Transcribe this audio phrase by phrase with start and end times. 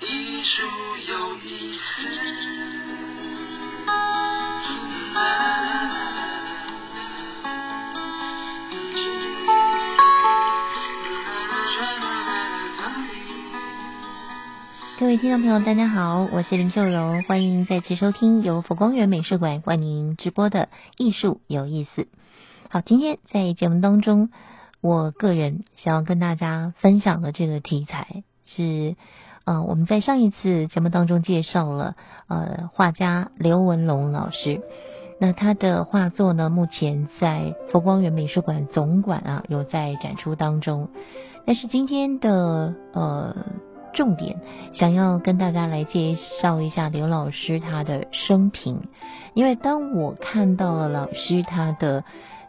[0.00, 0.62] 艺术
[1.08, 2.02] 有意思
[15.00, 20.66] 各位听众朋友，大家好，我是林秀荣，欢迎再次收听由佛光园美术馆为您直播的
[20.98, 22.02] 《艺术有意思》。
[22.68, 24.28] 好，今天在节目当中，
[24.82, 28.96] 我个人想要跟大家分享的这个题材是，
[29.44, 31.94] 呃，我们在上一次节目当中介绍了，
[32.26, 34.60] 呃，画家刘文龙老师。
[35.20, 40.88] 那他的画作呢，目前在佛光园美术馆总馆啊有在展出当中。
[41.46, 43.36] 但是今天的呃。
[43.94, 44.40] 重点
[44.72, 48.88] 想要跟大家来介绍一下刘老师他的生平，
[49.34, 52.02] 因为当我看到了老师他的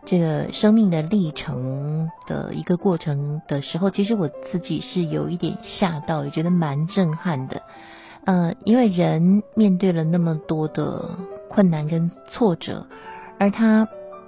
[0.05, 7.61] 这个生命的历程的一个过程的时候，其实我自己是有一点吓到，也觉得蛮震撼的。
[8.25, 11.17] 呃，因为人面对了那么多的
[11.49, 12.87] 困难跟挫折，
[13.39, 13.87] 而他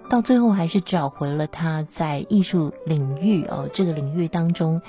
[0.09, 4.81] 到最后还是找回了他在艺术领域哦这个领域当中。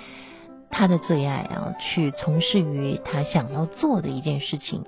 [0.71, 4.85] 他的最爱啊，去从事于他想要做的一件事情。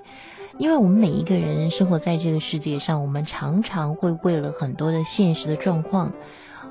[0.58, 6.12] 因为我们每一个人生活在这个世界上，我们常常会为了很多的现实的状况，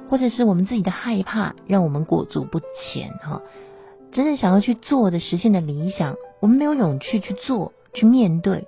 [0.09, 3.41] 或者是我们自己的害怕，让我们裹足不前哈。
[4.11, 8.67] 真正想要去做的、实现的理想，我们没有勇气去做、去面对。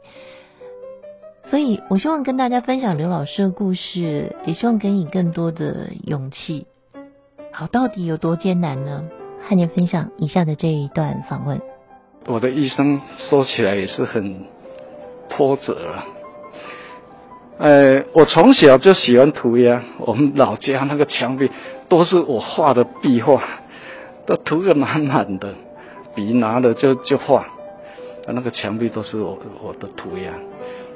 [1.50, 6.66] 所以我希望跟大家分享刘老师的故事，也希望给你更多的勇气。
[7.52, 9.04] 好，到底有多艰难呢？
[9.48, 11.62] 和您分享以下的这一段访问。
[12.28, 14.46] 我的一生说起来也是很
[15.30, 16.06] 波折啊。
[18.14, 21.50] 我从小就喜欢涂鸦，我们老家那个墙壁
[21.88, 23.42] 都是我画的壁画，
[24.26, 25.54] 都涂的满满的，
[26.16, 27.46] 笔拿了就就画，
[28.28, 30.32] 那个墙壁都是我我的涂鸦。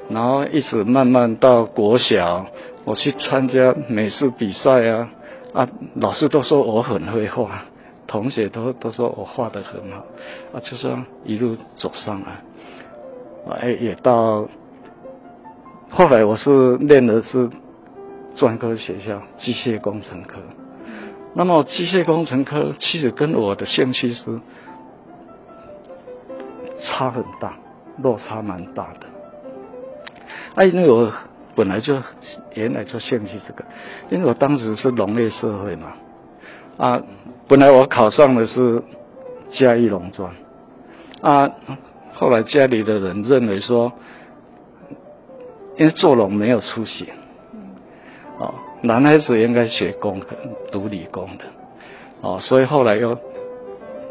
[0.09, 2.45] 然后一直慢慢到国小，
[2.85, 5.09] 我去参加美术比赛啊，
[5.53, 7.63] 啊，老师都说我很会画。
[8.13, 10.05] 同学都都说我画的很好，
[10.53, 12.43] 啊，就这样一路走上来，
[13.59, 14.47] 哎，也到
[15.89, 17.49] 后来我是练的是
[18.35, 20.35] 专科学校机械工程科，
[21.33, 24.39] 那么机械工程科其实跟我的兴趣是
[26.81, 27.57] 差很大，
[27.97, 29.07] 落差蛮大的。
[30.53, 31.11] 哎，因为我
[31.55, 31.99] 本来就
[32.53, 33.65] 原来就兴趣这个，
[34.11, 35.93] 因为我当时是农业社会嘛。
[36.77, 37.03] 啊，
[37.47, 38.81] 本来我考上的是
[39.51, 40.33] 嘉义农专，
[41.21, 41.51] 啊，
[42.15, 43.93] 后来家里的人认为说，
[45.77, 47.07] 因为做农没有出息，
[48.39, 50.35] 哦，男孩子应该学工科、
[50.71, 51.45] 读理工的，
[52.21, 53.17] 哦，所以后来又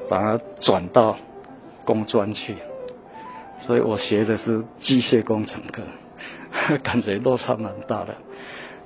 [0.09, 1.17] 把它转到
[1.84, 2.55] 工专去，
[3.59, 5.83] 所以我学的是机械工程科，
[6.84, 8.15] 感觉落差蛮大的，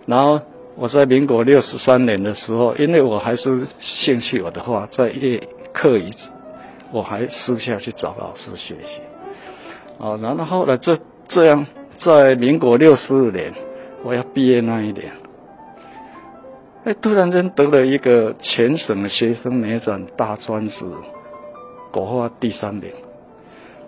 [0.07, 0.41] 然后。
[0.79, 5.43] 我在民国六十三年的时候，因为我还是兴趣我的话，在夜
[5.73, 6.11] 课余，
[6.93, 9.01] 我还私下去找老师学习。
[9.97, 10.99] 哦，然后后来这
[11.29, 11.67] 这样，
[11.97, 13.55] 在民国六十五年，
[14.05, 15.13] 我要毕业那一年，
[16.85, 20.85] 哎，突然间得了一个全省的学生美展大专子
[21.91, 22.91] 国画第三名。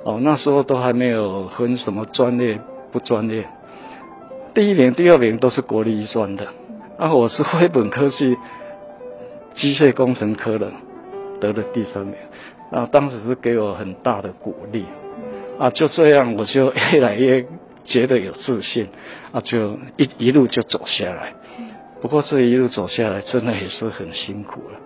[0.05, 2.59] 哦，那时候都还没有分什么专业
[2.91, 3.47] 不专业，
[4.55, 6.47] 第一名、第二名都是国立专的。
[6.99, 8.37] 啊，我是非本科系
[9.55, 10.73] 机械工程科的，
[11.41, 12.17] 得了第三名。
[12.73, 14.85] 啊，当时是给我很大的鼓励。
[15.61, 17.47] 啊，就这样，我就越来越
[17.85, 18.89] 觉得有自信。
[19.31, 21.35] 啊，就一一路就走下来。
[22.01, 24.81] 不过这一路走下来，真的也是很辛苦了。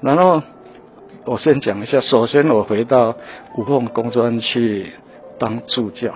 [0.00, 0.42] 然后
[1.26, 3.16] 我先讲一下，首先我回到
[3.56, 4.94] 五凤工专去
[5.38, 6.12] 当助教。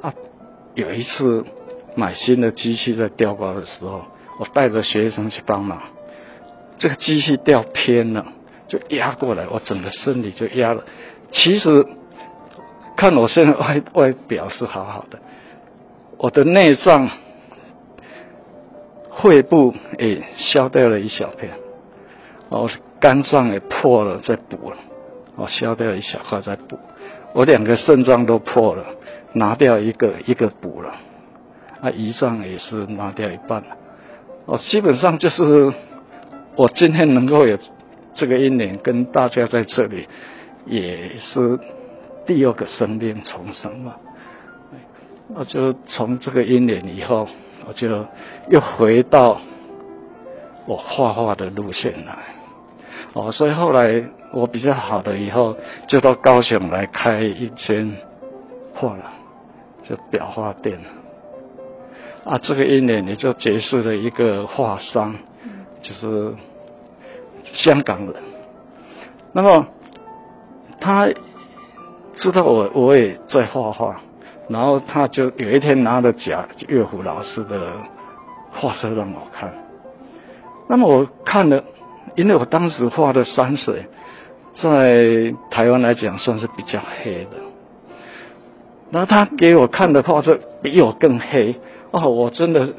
[0.00, 0.14] 啊，
[0.74, 1.44] 有一次。
[1.94, 4.02] 买新的机器在吊高的时候，
[4.38, 5.80] 我带着学生去帮忙，
[6.78, 8.26] 这个机器吊偏了，
[8.68, 10.84] 就压过来，我整个身体就压了。
[11.30, 11.86] 其实
[12.96, 15.18] 看我现在外外表是好好的，
[16.18, 17.10] 我的内脏、
[19.22, 21.50] 肺部也消掉了一小片，
[22.48, 22.70] 我
[23.00, 24.76] 肝脏也破了，再补了，
[25.36, 26.78] 我消掉一小块再补，
[27.34, 28.84] 我两个肾脏都破了，
[29.34, 30.94] 拿掉一个，一个补了。
[31.82, 33.76] 啊，胰脏也是拿掉一半了。
[34.46, 35.72] 哦，基本上就是
[36.54, 37.58] 我今天能够有
[38.14, 40.06] 这个一年跟大家在这里，
[40.64, 41.58] 也是
[42.24, 43.96] 第二个生命重生嘛。
[45.34, 47.26] 我就从这个一年以后，
[47.66, 48.06] 我就
[48.48, 49.40] 又回到
[50.66, 52.16] 我画画的路线来。
[53.14, 55.56] 哦，所以后来我比较好了以后，
[55.88, 57.96] 就到高雄来开一间
[58.72, 59.00] 画廊，
[59.82, 60.78] 就裱画店。
[62.24, 65.14] 啊，这个一年也就结识了一个画商，
[65.80, 66.32] 就是
[67.44, 68.14] 香港人。
[69.32, 69.66] 那么
[70.80, 71.08] 他
[72.14, 74.00] 知道我我也在画画，
[74.48, 77.72] 然后他就有一天拿了贾岳虎老师的
[78.52, 79.52] 画册让我看。
[80.68, 81.64] 那么我看了，
[82.14, 83.84] 因为我当时画的山水，
[84.54, 87.30] 在台湾来讲算是比较黑的。
[88.92, 91.56] 然后他给我看的画册比我更黑。
[91.90, 92.70] 哦，我真的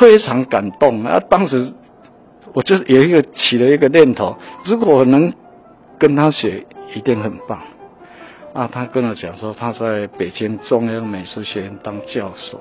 [0.00, 1.20] 非常感动啊！
[1.28, 1.72] 当时
[2.54, 5.34] 我就有一个起了一个念头，如果我能
[5.98, 7.60] 跟他学，一定很棒
[8.54, 8.66] 啊！
[8.72, 12.60] 他跟我讲说，他在北京中央美术学院当教授，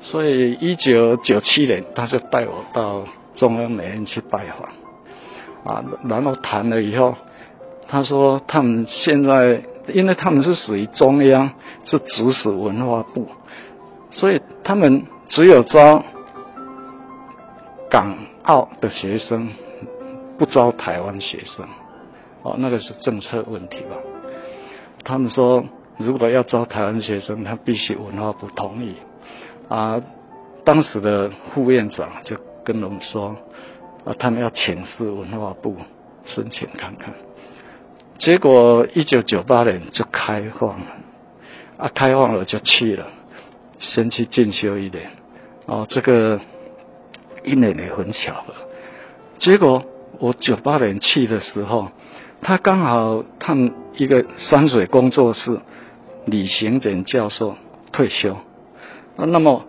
[0.00, 4.46] 所以一九九七年他就带我到中央美院去拜
[5.64, 7.14] 访啊，然后谈了以后，
[7.86, 9.62] 他说他们现在，
[9.92, 11.50] 因为他们是属于中央，
[11.84, 13.28] 是指使文化部。
[14.10, 16.04] 所以他们只有招
[17.90, 19.50] 港澳的学生，
[20.38, 21.66] 不招台湾学生。
[22.42, 23.96] 哦，那个是政策问题吧？
[25.02, 25.64] 他们说，
[25.96, 28.96] 如果要招台湾学生，他必须文化部同意。
[29.68, 30.00] 啊，
[30.64, 33.36] 当时的副院长就跟我们说，
[34.04, 35.76] 啊，他们要请示文化部
[36.26, 37.14] 申请看看。
[38.18, 40.86] 结果一九九八年就开放了，
[41.78, 43.06] 啊，开放了就去了。
[43.78, 45.10] 先去进修一年，
[45.66, 46.40] 哦，这个
[47.42, 48.54] 一年也很巧了。
[49.38, 49.84] 结果
[50.20, 51.88] 我九八年去的时候，
[52.40, 55.58] 他刚好他们一个山水工作室
[56.24, 57.56] 李行简教授
[57.90, 58.34] 退休，
[59.16, 59.64] 啊那么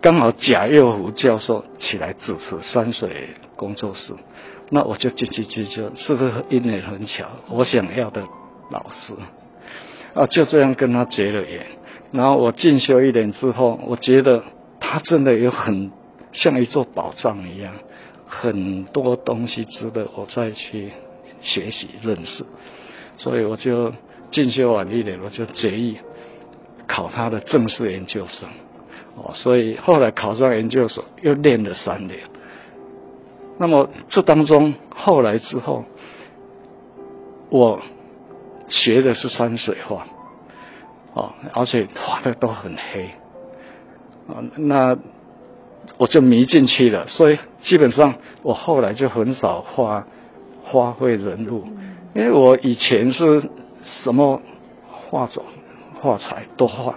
[0.00, 4.12] 刚好贾佑虎教授起来主持山水工作室，
[4.70, 7.26] 那我就进去进修，是不是一年很巧？
[7.48, 8.22] 我想要的
[8.70, 9.12] 老师
[10.14, 11.66] 啊，就这样跟他结了缘。
[12.10, 14.42] 然后我进修一年之后，我觉得
[14.80, 15.90] 他真的有很
[16.32, 17.74] 像一座宝藏一样，
[18.26, 20.90] 很多东西值得我再去
[21.40, 22.44] 学习认识，
[23.16, 23.92] 所以我就
[24.30, 25.98] 进修完一年，我就决意
[26.86, 28.48] 考他的正式研究生。
[29.16, 32.18] 哦，所以后来考上研究所又练了三年。
[33.58, 35.84] 那么这当中后来之后，
[37.50, 37.80] 我
[38.68, 40.06] 学的是山水画。
[41.14, 43.10] 哦，而且画的都很黑，
[44.28, 44.96] 啊，那
[45.98, 47.06] 我就迷进去了。
[47.06, 50.06] 所以基本上我后来就很少画
[50.64, 51.64] 花卉人物，
[52.14, 53.50] 因为我以前是
[53.82, 54.40] 什么
[55.10, 55.44] 画种、
[56.00, 56.94] 画材都画。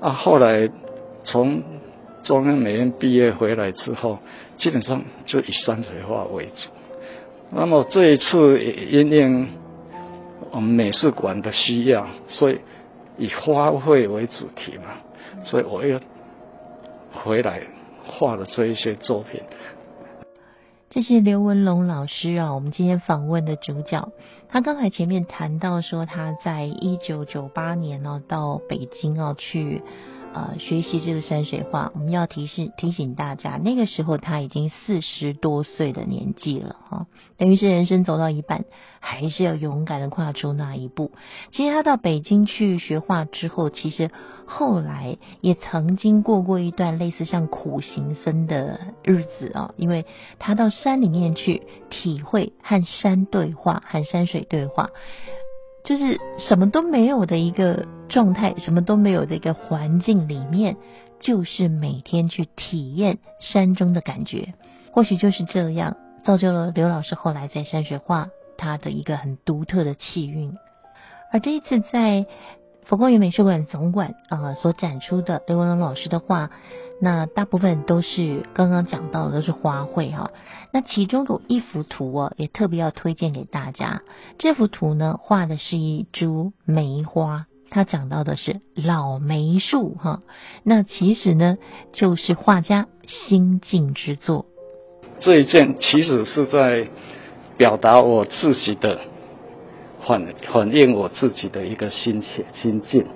[0.00, 0.70] 啊，后来
[1.24, 1.62] 从
[2.24, 4.18] 中央美院毕业回来之后，
[4.56, 6.70] 基本上就以山水画为主。
[7.52, 9.48] 那么这一次因应
[10.50, 12.58] 我们美术馆的需要，所以。
[13.16, 14.96] 以花卉为主题嘛，
[15.44, 16.00] 所以我又
[17.12, 17.62] 回来
[18.04, 19.40] 画了这一些作品。
[20.90, 24.10] 这是刘文龙老师啊，我们今天访问的主角。
[24.48, 29.80] 他刚才前面谈到说，他在一九九八年呢到北京啊去。
[30.34, 38.64] 呃，学习这个山水画，我们要提示提醒大家，那个时候他已经四十多岁的年纪了哈，等于是人生走到一半，
[38.98, 41.12] 还是要勇敢的跨出那一步。
[41.52, 44.10] 其实他到北京去学画之后，其实
[44.44, 50.04] 后来也曾经过过一段类似像苦行僧的日子啊，因为
[50.40, 54.90] 他到山里面去体会和山对话，和山水对话。
[55.84, 60.76] 就是什么都没有的一个状态，什么都没有的一个环境里面，
[61.20, 64.54] 就是每天去体验山中的感觉。
[64.92, 70.56] 或许就是这样，造就了刘老师后来在山水画他的一个很独特的气韵。
[71.30, 72.26] 而这一次在
[72.84, 76.50] 佛光园美术馆总馆啊所展出的刘文龙老师的画。
[77.04, 80.30] 那大部分都是刚刚讲到的都是花卉哈，
[80.72, 84.00] 那其中有一幅图哦，也特别要推荐给大家。
[84.38, 90.20] 这幅图呢，画的是一株梅花，它讲到的是老梅树哈。
[90.62, 91.58] 那其实呢，
[91.92, 94.46] 就是画家心境之作。
[95.20, 96.88] 这一件其实是在
[97.58, 98.98] 表达我自己的
[100.06, 103.06] 反反映我自己的一个心情心境。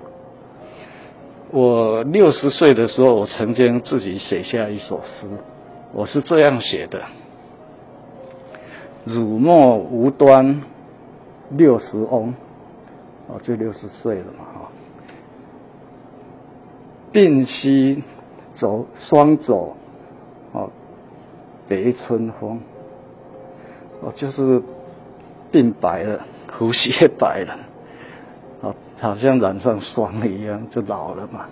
[1.51, 5.27] 我六十岁的时候，我曾经自己写下一首诗，
[5.95, 7.03] 我是这样写的：
[9.05, 10.63] 辱没无端
[11.51, 12.35] 六十翁，
[13.29, 14.69] 哦，就六十岁了嘛，哈。
[17.13, 18.03] 鬓西
[18.55, 19.75] 走双走，
[20.53, 20.71] 哦，
[21.67, 22.61] 北春风。
[24.03, 24.63] 哦，就是
[25.51, 27.59] 鬓白了，胡须也白了，
[28.61, 31.47] 哦，好像染上霜一样，就老了嘛，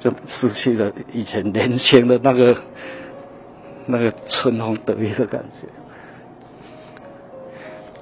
[0.00, 2.56] 就失去了以前年轻的那个
[3.86, 5.68] 那个春风得意的感觉。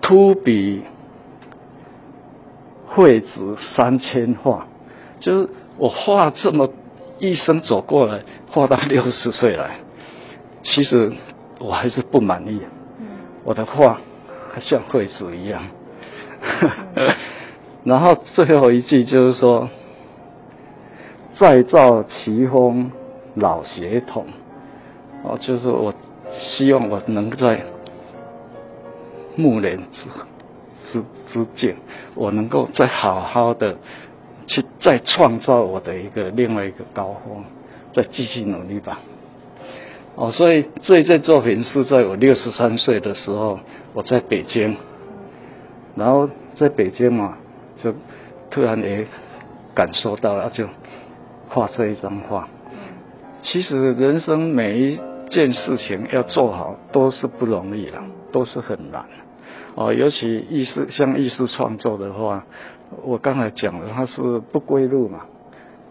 [0.00, 0.82] 秃笔
[2.86, 4.66] 绘纸三千画，
[5.18, 6.70] 就是我画这么
[7.18, 9.78] 一生走过来，画到六十岁来，
[10.62, 11.12] 其实
[11.58, 12.60] 我还是不满意。
[13.42, 14.00] 我的画
[14.52, 15.62] 还像绘纸一样。
[17.84, 19.68] 然后最后一句就是说
[21.38, 22.90] ：“再造奇峰
[23.34, 24.26] 老血统。”
[25.22, 25.94] 哦，就是我
[26.38, 27.60] 希望我能在。
[29.36, 30.08] 暮年之
[30.86, 31.74] 之之境，
[32.14, 33.76] 我能够再好好的
[34.46, 37.42] 去再创造我的一个另外一个高峰，
[37.92, 39.00] 再继续努力吧。
[40.14, 43.58] 哦，所以这一件作品是在我六十三岁的时候，
[43.92, 44.76] 我在北京，
[45.96, 47.36] 然后在北京嘛，
[47.82, 47.94] 就
[48.50, 49.06] 突然也
[49.74, 50.66] 感受到了，就
[51.48, 52.48] 画这一张画。
[53.42, 58.00] 其实人生每一件事情要做好都是不容易的，
[58.32, 59.04] 都是很难。
[59.74, 62.46] 哦，尤其艺术像艺术创作的话，
[63.02, 65.20] 我刚才讲了，它是不归路嘛。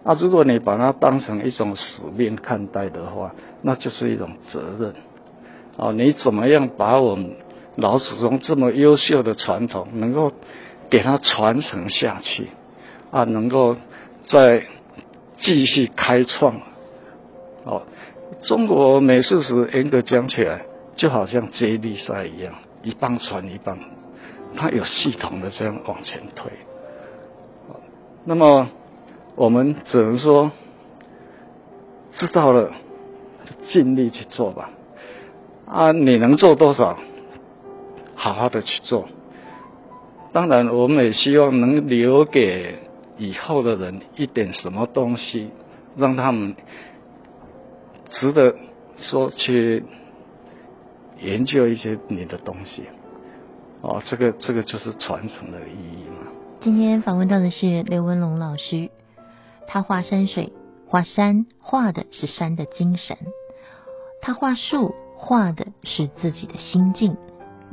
[0.03, 4.93] 啊，如果你把它当成一种使命看待的话，那就是一种责任。
[5.75, 7.31] 哦，你怎么样把我们
[7.75, 10.31] 老祖宗这么优秀的传统，能够
[10.89, 12.49] 给它传承下去？
[13.11, 13.75] 啊，能够
[14.25, 14.63] 再
[15.37, 16.55] 继续开创。
[17.63, 17.83] 哦，
[18.41, 22.53] 中国美术史严格讲起来，就好像接力赛一样。
[22.83, 23.79] 一棒传一棒，
[24.57, 26.51] 它有系统的这样往前推。
[28.25, 28.69] 那么
[29.35, 30.51] 我们只能说，
[32.13, 32.71] 知道了
[33.69, 34.69] 尽力去做吧。
[35.65, 36.97] 啊，你能做多少，
[38.15, 39.07] 好好的去做。
[40.33, 42.79] 当然，我们也希望能留给
[43.17, 45.51] 以后的人一点什么东西，
[45.95, 46.55] 让他们
[48.09, 48.55] 值得
[48.97, 49.85] 说去。
[51.21, 52.83] 研究一些你的东西，
[53.79, 56.17] 哦，这个这个就是传承的意义嘛。
[56.59, 58.89] 今天访问到的是刘文龙老师，
[59.65, 60.51] 他画山水，
[60.85, 63.15] 画山画的是山的精神；
[64.21, 67.15] 他画树画的是自己的心境。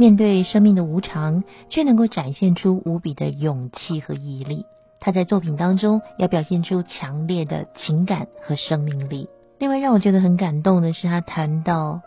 [0.01, 4.65] 面对生命的无常，却能够展现出无比的勇气和毅力。
[4.99, 9.29] 他在作品当中要表现出强烈的情感和生命力。
[9.59, 12.01] 另外，让我觉得很感动的是，他谈到。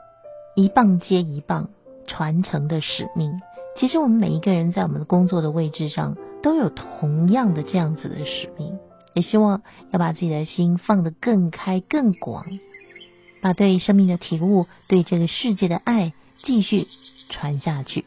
[0.55, 1.69] 一棒接一棒
[2.07, 3.41] 传承的使命，
[3.79, 8.79] 其实我们每一个人在我们的工作的位置上都有同样的这样子的使命，
[9.13, 12.45] 也希望要把自己的心放得更开更广，
[13.41, 16.87] 把对生命的体悟、对这个世界的爱继续
[17.33, 18.05] 传下去。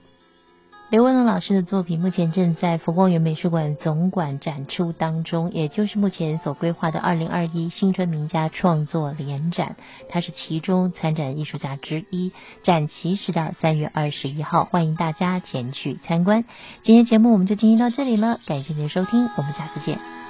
[0.88, 9.75] 刘文龙老师的作品目前正在佛光园美术馆总馆展出当中，也就是目前所规划的二零二一新春名家创作联展，
[10.09, 12.30] 他是其中参展艺术家之一。
[12.62, 16.45] 展期是到三月二十一号，欢迎大家前去参观。
[16.85, 20.25] 今天节目我们就进行到这里了，感谢您的收听，我们下次见。